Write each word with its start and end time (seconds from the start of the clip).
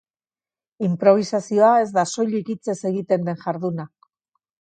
Inprobisazioa 0.85 1.69
ez 1.81 1.87
da 1.97 2.05
soilik 2.13 2.49
hitzez 2.55 2.77
egiten 2.91 3.29
den 3.29 3.39
jarduna. 3.45 3.87